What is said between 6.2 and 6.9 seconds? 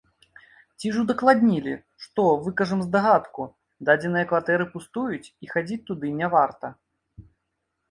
не варта.